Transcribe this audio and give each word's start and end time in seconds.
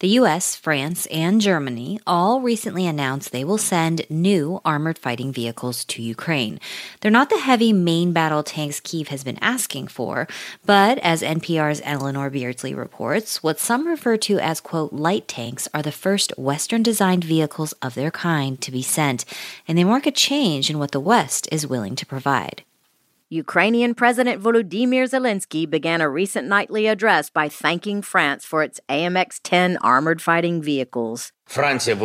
The 0.00 0.18
US, 0.20 0.54
France, 0.54 1.06
and 1.06 1.40
Germany 1.40 1.98
all 2.06 2.42
recently 2.42 2.86
announced 2.86 3.32
they 3.32 3.44
will 3.44 3.56
send 3.56 4.04
new 4.10 4.60
armored 4.62 4.98
fighting 4.98 5.32
vehicles 5.32 5.86
to 5.86 6.02
Ukraine. 6.02 6.60
They're 7.00 7.10
not 7.10 7.30
the 7.30 7.38
heavy 7.38 7.72
main 7.72 8.12
battle 8.12 8.42
tanks 8.42 8.78
Kiev 8.78 9.08
has 9.08 9.24
been 9.24 9.38
asking 9.40 9.86
for, 9.88 10.28
but 10.66 10.98
as 10.98 11.22
NPR's 11.22 11.80
Eleanor 11.82 12.28
Beardsley 12.28 12.74
reports, 12.74 13.42
what 13.42 13.58
some 13.58 13.88
refer 13.88 14.18
to 14.18 14.38
as, 14.38 14.60
quote, 14.60 14.92
light 14.92 15.28
tanks 15.28 15.66
are 15.72 15.82
the 15.82 15.90
first 15.90 16.30
Western 16.36 16.82
designed 16.82 17.24
vehicles 17.24 17.72
of 17.80 17.94
their 17.94 18.10
kind 18.10 18.60
to 18.60 18.70
be 18.70 18.82
sent, 18.82 19.24
and 19.66 19.78
they 19.78 19.84
mark 19.84 20.06
a 20.06 20.10
change 20.10 20.68
in 20.68 20.78
what 20.78 20.90
the 20.90 21.00
West 21.00 21.48
is 21.50 21.66
willing 21.66 21.96
to 21.96 22.04
provide. 22.04 22.64
Ukrainian 23.28 23.96
President 23.96 24.40
Volodymyr 24.40 25.02
Zelensky 25.02 25.68
began 25.68 26.00
a 26.00 26.08
recent 26.08 26.46
nightly 26.46 26.86
address 26.86 27.28
by 27.28 27.48
thanking 27.48 28.00
France 28.00 28.44
for 28.44 28.62
its 28.62 28.78
AMX 28.88 29.40
10 29.42 29.78
armored 29.78 30.22
fighting 30.22 30.62
vehicles. 30.62 31.32
France 31.48 31.88
is 31.88 31.98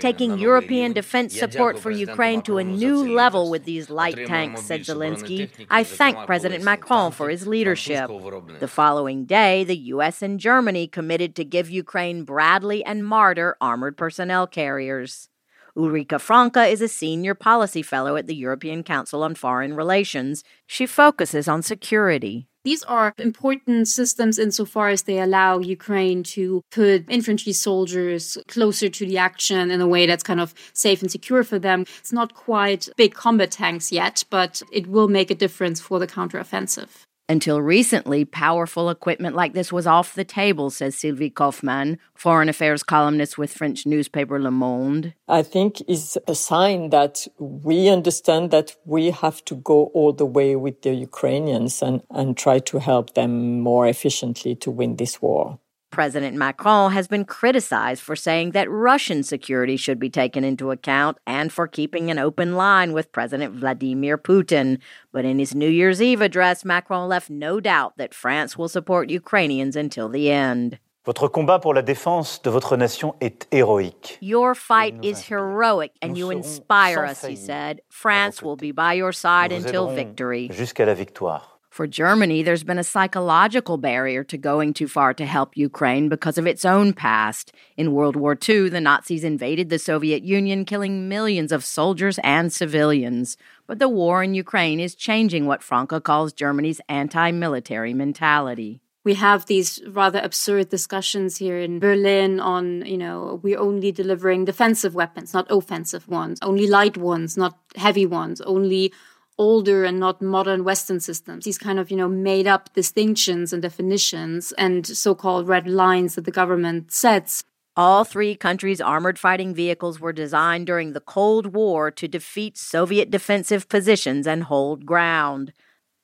taking 0.00 0.38
European 0.38 0.92
defense 0.92 1.38
support 1.38 1.78
for 1.78 1.92
Ukraine 1.92 2.42
to 2.42 2.58
a 2.58 2.64
new 2.64 3.14
level 3.14 3.48
with 3.48 3.64
these 3.64 3.90
light 3.90 4.26
tanks, 4.26 4.62
said 4.62 4.80
Zelensky. 4.80 5.50
I 5.70 5.84
thank 5.84 6.26
President 6.26 6.64
Macron 6.64 7.12
for 7.12 7.28
his 7.28 7.46
leadership. 7.46 8.10
The 8.58 8.68
following 8.68 9.24
day, 9.24 9.62
the 9.62 9.78
U.S. 9.94 10.20
and 10.20 10.40
Germany 10.40 10.88
committed 10.88 11.36
to 11.36 11.44
give 11.44 11.70
Ukraine 11.70 12.24
Bradley 12.24 12.84
and 12.84 13.04
Marder 13.04 13.54
armored 13.60 13.96
personnel 13.96 14.48
carriers. 14.48 15.28
Ulrike 15.76 16.18
Franke 16.20 16.70
is 16.72 16.80
a 16.80 16.88
senior 16.88 17.34
policy 17.34 17.82
fellow 17.82 18.16
at 18.16 18.26
the 18.26 18.34
European 18.34 18.82
Council 18.82 19.22
on 19.22 19.34
Foreign 19.34 19.74
Relations. 19.74 20.42
She 20.66 20.86
focuses 20.86 21.48
on 21.48 21.62
security. 21.62 22.48
These 22.64 22.82
are 22.84 23.14
important 23.18 23.86
systems 23.86 24.40
insofar 24.40 24.88
as 24.88 25.02
they 25.02 25.20
allow 25.20 25.58
Ukraine 25.58 26.24
to 26.34 26.62
put 26.72 27.04
infantry 27.08 27.52
soldiers 27.52 28.36
closer 28.48 28.88
to 28.88 29.06
the 29.06 29.18
action 29.18 29.70
in 29.70 29.80
a 29.80 29.86
way 29.86 30.06
that's 30.06 30.24
kind 30.24 30.40
of 30.40 30.52
safe 30.72 31.00
and 31.00 31.10
secure 31.10 31.44
for 31.44 31.60
them. 31.60 31.82
It's 31.98 32.12
not 32.12 32.34
quite 32.34 32.88
big 32.96 33.14
combat 33.14 33.52
tanks 33.52 33.92
yet, 33.92 34.24
but 34.30 34.62
it 34.72 34.88
will 34.88 35.06
make 35.06 35.30
a 35.30 35.36
difference 35.36 35.78
for 35.78 36.00
the 36.00 36.08
counteroffensive. 36.08 37.05
Until 37.28 37.60
recently, 37.60 38.24
powerful 38.24 38.88
equipment 38.88 39.34
like 39.34 39.52
this 39.52 39.72
was 39.72 39.84
off 39.84 40.14
the 40.14 40.24
table, 40.24 40.70
says 40.70 40.94
Sylvie 40.94 41.28
Kauffmann, 41.28 41.98
foreign 42.14 42.48
affairs 42.48 42.84
columnist 42.84 43.36
with 43.36 43.52
French 43.52 43.84
newspaper 43.84 44.40
Le 44.40 44.52
Monde. 44.52 45.12
I 45.26 45.42
think 45.42 45.82
is 45.88 46.16
a 46.28 46.36
sign 46.36 46.90
that 46.90 47.26
we 47.38 47.88
understand 47.88 48.52
that 48.52 48.76
we 48.84 49.10
have 49.10 49.44
to 49.46 49.56
go 49.56 49.86
all 49.86 50.12
the 50.12 50.24
way 50.24 50.54
with 50.54 50.82
the 50.82 50.94
Ukrainians 50.94 51.82
and, 51.82 52.02
and 52.10 52.36
try 52.36 52.60
to 52.60 52.78
help 52.78 53.14
them 53.14 53.58
more 53.58 53.88
efficiently 53.88 54.54
to 54.56 54.70
win 54.70 54.94
this 54.94 55.20
war. 55.20 55.58
President 55.96 56.36
Macron 56.36 56.92
has 56.92 57.08
been 57.08 57.24
criticized 57.24 58.02
for 58.02 58.14
saying 58.14 58.50
that 58.50 58.70
Russian 58.70 59.22
security 59.22 59.78
should 59.78 59.98
be 59.98 60.10
taken 60.10 60.44
into 60.44 60.70
account 60.70 61.16
and 61.26 61.50
for 61.50 61.66
keeping 61.66 62.10
an 62.10 62.18
open 62.18 62.54
line 62.54 62.92
with 62.92 63.10
President 63.12 63.54
Vladimir 63.54 64.18
Putin. 64.18 64.76
But 65.10 65.24
in 65.24 65.38
his 65.38 65.54
New 65.54 65.70
Year's 65.70 66.02
Eve 66.02 66.20
address, 66.20 66.66
Macron 66.66 67.08
left 67.08 67.30
no 67.30 67.60
doubt 67.60 67.96
that 67.96 68.12
France 68.12 68.58
will 68.58 68.68
support 68.68 69.08
Ukrainians 69.08 69.74
until 69.74 70.10
the 70.10 70.30
end. 70.30 70.78
Votre 71.06 71.28
combat 71.28 71.62
pour 71.62 71.72
la 71.72 71.80
défense 71.80 72.42
de 72.42 72.50
votre 72.50 72.76
nation 72.76 73.14
est 73.22 73.48
héroïque. 73.50 74.18
Your 74.20 74.54
fight 74.54 75.02
is 75.02 75.22
heroic 75.30 75.92
and 76.02 76.18
you 76.18 76.30
inspire 76.30 77.06
us, 77.06 77.24
he 77.24 77.36
said. 77.36 77.80
France 77.88 78.42
will 78.42 78.56
be 78.56 78.70
by 78.70 78.92
your 78.92 79.12
side 79.12 79.50
until 79.50 79.88
victory. 79.88 80.50
Jusqu'à 80.52 80.84
la 80.84 80.92
victoire. 80.92 81.55
For 81.76 81.86
Germany, 81.86 82.42
there's 82.42 82.64
been 82.64 82.78
a 82.78 82.82
psychological 82.82 83.76
barrier 83.76 84.24
to 84.24 84.38
going 84.38 84.72
too 84.72 84.88
far 84.88 85.12
to 85.12 85.26
help 85.26 85.58
Ukraine 85.58 86.08
because 86.08 86.38
of 86.38 86.46
its 86.46 86.64
own 86.64 86.94
past. 86.94 87.52
In 87.76 87.92
World 87.92 88.16
War 88.16 88.34
II, 88.48 88.70
the 88.70 88.80
Nazis 88.80 89.22
invaded 89.22 89.68
the 89.68 89.78
Soviet 89.78 90.22
Union, 90.22 90.64
killing 90.64 91.06
millions 91.06 91.52
of 91.52 91.66
soldiers 91.66 92.18
and 92.24 92.50
civilians. 92.50 93.36
But 93.66 93.78
the 93.78 93.90
war 93.90 94.22
in 94.22 94.32
Ukraine 94.32 94.80
is 94.80 94.94
changing 94.94 95.44
what 95.44 95.62
Franke 95.62 96.02
calls 96.02 96.32
Germany's 96.32 96.80
anti 96.88 97.30
military 97.30 97.92
mentality 97.92 98.80
we 99.04 99.14
have 99.14 99.46
these 99.46 99.80
rather 99.86 100.18
absurd 100.18 100.68
discussions 100.68 101.36
here 101.36 101.60
in 101.60 101.78
Berlin 101.78 102.40
on, 102.40 102.84
you 102.84 102.98
know, 102.98 103.38
we're 103.40 103.60
only 103.60 103.92
delivering 103.92 104.44
defensive 104.44 104.96
weapons, 104.96 105.32
not 105.32 105.46
offensive 105.48 106.08
ones, 106.08 106.40
only 106.42 106.66
light 106.66 106.96
ones, 106.96 107.36
not 107.36 107.56
heavy 107.76 108.04
ones, 108.04 108.40
only 108.40 108.92
older 109.38 109.84
and 109.84 110.00
not 110.00 110.22
modern 110.22 110.64
Western 110.64 111.00
systems. 111.00 111.44
These 111.44 111.58
kind 111.58 111.78
of, 111.78 111.90
you 111.90 111.96
know, 111.96 112.08
made 112.08 112.46
up 112.46 112.72
distinctions 112.72 113.52
and 113.52 113.62
definitions 113.62 114.52
and 114.52 114.86
so-called 114.86 115.48
red 115.48 115.68
lines 115.68 116.14
that 116.14 116.24
the 116.24 116.30
government 116.30 116.92
sets. 116.92 117.42
All 117.76 118.04
three 118.04 118.34
countries' 118.34 118.80
armored 118.80 119.18
fighting 119.18 119.54
vehicles 119.54 120.00
were 120.00 120.12
designed 120.12 120.66
during 120.66 120.92
the 120.92 121.00
Cold 121.00 121.54
War 121.54 121.90
to 121.90 122.08
defeat 122.08 122.56
Soviet 122.56 123.10
defensive 123.10 123.68
positions 123.68 124.26
and 124.26 124.44
hold 124.44 124.86
ground. 124.86 125.52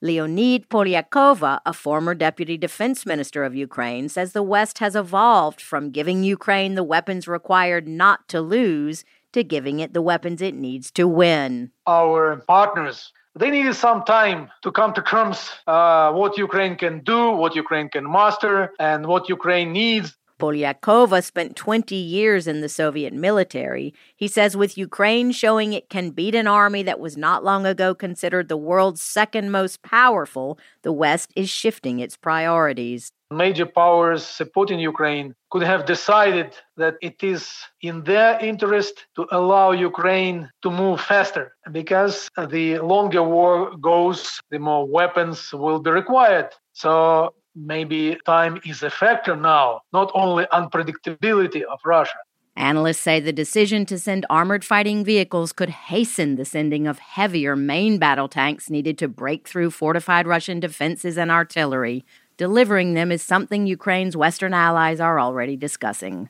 Leonid 0.03 0.69
Polyakova, 0.69 1.61
a 1.65 1.73
former 1.73 2.15
deputy 2.15 2.59
defense 2.59 3.07
minister 3.07 3.45
of 3.45 3.55
Ukraine, 3.55 4.09
says 4.09 4.33
the 4.33 4.43
West 4.43 4.81
has 4.81 4.97
evolved 4.97 5.61
from 5.61 5.93
giving 5.93 6.25
Ukraine 6.25 6.75
the 6.75 6.83
weapons 6.83 7.29
required 7.29 7.87
not 7.87 8.29
to 8.29 8.41
lose 8.41 9.05
to 9.33 9.45
giving 9.45 9.81
it 9.81 9.95
the 9.95 10.03
weapons 10.03 10.43
it 10.43 10.55
needs 10.55 10.91
to 10.91 11.09
win. 11.09 11.71
Our 11.87 12.37
partners 12.49 13.13
they 13.35 13.51
needed 13.51 13.75
some 13.75 14.05
time 14.05 14.51
to 14.63 14.71
come 14.71 14.93
to 14.95 15.03
terms 15.03 15.51
uh, 15.67 16.13
what 16.13 16.37
Ukraine 16.37 16.77
can 16.77 17.01
do, 17.01 17.31
what 17.31 17.55
Ukraine 17.55 17.89
can 17.89 18.11
master, 18.11 18.73
and 18.79 19.07
what 19.07 19.29
Ukraine 19.29 19.73
needs. 19.73 20.15
Polyakova 20.43 21.23
spent 21.23 21.55
20 21.55 21.95
years 21.95 22.49
in 22.49 22.63
the 22.63 22.69
Soviet 22.69 23.13
military. 23.13 23.95
He 24.17 24.27
says 24.27 24.57
with 24.57 24.77
Ukraine 24.77 25.31
showing 25.31 25.73
it 25.73 25.89
can 25.89 26.11
beat 26.11 26.35
an 26.35 26.49
army 26.49 26.83
that 26.83 26.99
was 26.99 27.17
not 27.17 27.45
long 27.45 27.65
ago 27.65 27.95
considered 27.95 28.49
the 28.49 28.57
world's 28.57 29.01
second 29.01 29.53
most 29.53 29.83
powerful, 29.83 30.59
the 30.83 30.91
West 30.93 31.33
is 31.37 31.49
shifting 31.49 32.01
its 32.01 32.17
priorities 32.17 33.13
major 33.33 33.67
powers 33.67 34.25
supporting 34.25 34.79
Ukraine 34.79 35.35
could 35.51 35.63
have 35.63 35.87
decided 35.87 36.55
that 36.77 36.95
it 37.01 37.23
is 37.23 37.51
in 37.81 38.05
their 38.05 38.39
interest 38.41 39.07
to 39.17 39.27
allow 39.33 39.73
Ukraine 39.73 40.51
to 40.63 40.71
move 40.71 41.01
faster 41.01 41.57
because 41.73 42.29
the 42.51 42.79
longer 42.79 43.23
war 43.23 43.77
goes, 43.79 44.41
the 44.51 44.59
more 44.59 44.87
weapons 44.87 45.53
will 45.53 45.81
be 45.81 45.91
required. 45.91 46.51
So 46.75 47.35
maybe 47.55 48.19
time 48.27 48.61
is 48.65 48.83
a 48.83 48.91
factor 48.91 49.37
now, 49.37 49.83
not 49.93 50.11
only 50.15 50.45
unpredictability 50.53 51.63
of 51.63 51.81
Russia. 51.85 52.17
Analysts 52.55 53.01
say 53.01 53.19
the 53.19 53.33
decision 53.33 53.87
to 53.87 53.99
send 53.99 54.27
armored 54.29 54.65
fighting 54.65 55.05
vehicles 55.05 55.53
could 55.53 55.71
hasten 55.71 56.37
the 56.37 56.45
sending 56.45 56.87
of 56.87 56.99
heavier 56.99 57.57
main 57.57 57.99
battle 57.99 58.29
tanks 58.29 58.69
needed 58.69 58.99
to 58.99 59.09
break 59.09 59.49
through 59.49 59.71
fortified 59.71 60.27
Russian 60.27 60.61
defenses 60.61 61.17
and 61.17 61.31
artillery, 61.31 62.05
Delivering 62.37 62.95
them 62.95 63.13
is 63.13 63.23
something 63.23 63.67
Ukraine's 63.67 64.17
Western 64.17 64.55
allies 64.55 65.01
are 65.01 65.21
already 65.21 65.57
discussing. 65.57 66.29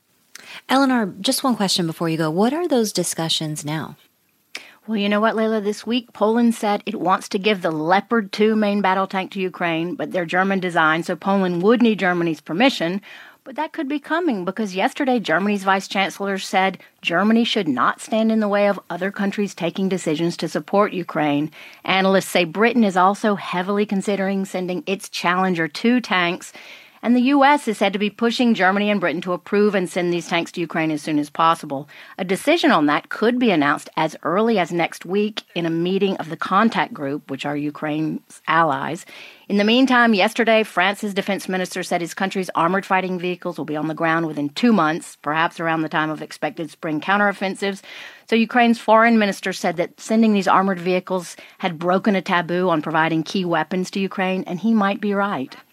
Eleanor, 0.69 1.15
just 1.21 1.45
one 1.45 1.57
question 1.57 1.87
before 1.87 2.09
you 2.09 2.19
go. 2.19 2.31
What 2.31 2.53
are 2.53 2.67
those 2.67 2.93
discussions 2.93 3.65
now? 3.65 3.97
Well, 4.89 4.97
you 4.97 5.09
know 5.09 5.21
what, 5.21 5.37
Leila? 5.37 5.61
This 5.61 5.87
week, 5.87 6.13
Poland 6.13 6.57
said 6.57 6.83
it 6.87 6.99
wants 6.99 7.29
to 7.29 7.39
give 7.39 7.63
the 7.63 7.71
Leopard 7.71 8.33
2 8.33 8.57
main 8.57 8.81
battle 8.81 9.07
tank 9.07 9.31
to 9.31 9.41
Ukraine, 9.41 9.95
but 9.95 10.11
they're 10.11 10.27
German 10.27 10.59
design, 10.59 11.05
so 11.05 11.15
Poland 11.15 11.63
would 11.63 11.81
need 11.81 12.01
Germany's 12.01 12.41
permission. 12.41 13.01
But 13.45 13.55
that 13.55 13.73
could 13.73 13.89
be 13.89 14.01
coming 14.01 14.45
because 14.45 14.75
yesterday 14.75 15.21
Germany's 15.21 15.63
vice 15.63 15.87
chancellor 15.87 16.37
said 16.37 16.79
Germany 17.01 17.45
should 17.45 17.69
not 17.69 18.01
stand 18.01 18.33
in 18.33 18.41
the 18.41 18.49
way 18.49 18.67
of 18.67 18.81
other 18.91 19.13
countries 19.13 19.55
taking 19.55 19.89
decisions 19.89 20.37
to 20.39 20.49
support 20.49 20.93
Ukraine. 20.93 21.53
Analysts 21.85 22.31
say 22.31 22.45
Britain 22.45 22.83
is 22.83 22.97
also 22.97 23.37
heavily 23.37 23.87
considering 23.87 24.45
sending 24.45 24.83
its 24.89 25.09
Challenger 25.09 25.69
2 25.69 26.01
tanks 26.01 26.53
and 27.03 27.17
the 27.17 27.21
U.S. 27.21 27.67
is 27.67 27.79
said 27.79 27.93
to 27.93 27.99
be 27.99 28.11
pushing 28.11 28.55
Germany 28.55 28.89
and 28.89 29.01
Britain 29.01 29.21
to 29.23 29.33
approve 29.33 29.75
and 29.75 29.91
send 29.91 30.13
these 30.13 30.29
tanks 30.29 30.53
to 30.53 30.61
Ukraine 30.61 30.93
as 30.93 31.03
soon 31.03 31.19
as 31.19 31.31
possible. 31.31 31.89
A 32.17 32.25
decision 32.25 32.71
on 32.71 32.87
that 32.87 33.09
could 33.09 33.41
be 33.41 33.51
announced 33.51 33.91
as 33.97 34.17
early 34.23 34.59
as 34.59 34.73
next 34.73 35.05
week 35.05 35.43
in 35.57 35.67
a 35.67 35.71
meeting 35.71 36.17
of 36.19 36.31
the 36.31 36.37
contact 36.37 36.95
group, 36.95 37.29
which 37.31 37.45
are 37.45 37.57
Ukraine's 37.57 38.41
allies. 38.47 39.05
In 39.49 39.57
the 39.57 39.65
meantime, 39.65 40.15
yesterday, 40.15 40.63
France's 40.63 41.13
defense 41.13 41.49
minister 41.49 41.83
said 41.83 42.01
his 42.01 42.15
country's 42.15 42.51
armored 42.55 42.87
fighting 42.87 43.19
vehicles 43.19 43.59
will 43.59 43.65
be 43.65 43.77
on 43.77 43.89
the 43.89 43.95
ground 43.95 44.27
within 44.27 44.49
two 44.51 44.73
months, 44.73 45.17
perhaps 45.17 45.59
around 45.59 45.83
the 45.83 45.89
time 45.89 46.09
of 46.09 46.23
expected 46.23 46.71
spring 46.71 47.01
counteroffensives. 47.01 47.83
So, 48.31 48.37
Ukraine's 48.37 48.79
foreign 48.79 49.19
minister 49.19 49.53
said 49.53 49.77
that 49.77 50.01
sending 50.01 50.33
these 50.33 50.49
armored 50.49 50.79
vehicles 50.79 51.37
had 51.59 51.81
broken 51.81 52.15
a 52.15 52.23
taboo 52.23 52.71
on 52.71 52.81
providing 52.81 53.25
key 53.25 53.45
weapons 53.45 53.91
to 53.91 54.01
Ukraine, 54.01 54.45
and 54.47 54.61
he 54.61 54.73
might 54.73 55.01
be 55.01 55.13
right. 55.13 55.57